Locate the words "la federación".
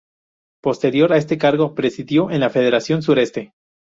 2.39-3.03